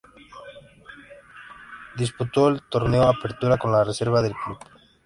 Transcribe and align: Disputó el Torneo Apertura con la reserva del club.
Disputó 1.95 2.47
el 2.49 2.63
Torneo 2.63 3.03
Apertura 3.03 3.59
con 3.59 3.71
la 3.71 3.83
reserva 3.83 4.23
del 4.23 4.33
club. 4.33 4.57